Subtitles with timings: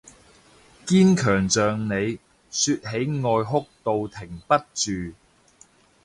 [0.87, 2.17] 堅強像你，
[2.49, 2.89] 說起
[3.21, 5.13] 愛哭到停不住